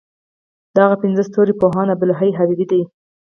دغه 0.77 0.95
پنځه 1.01 1.21
ستوري 1.29 1.53
پوهاند 1.61 1.93
عبدالحی 1.93 2.31
حبیبي 2.37 2.65
دی. 2.71 2.81